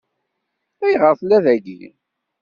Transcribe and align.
Ayɣer 0.85 1.13
tella 1.19 1.37
dagi? 1.45 1.83